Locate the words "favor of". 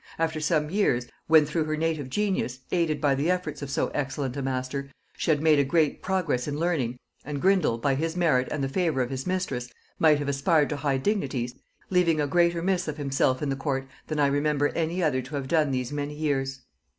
8.67-9.11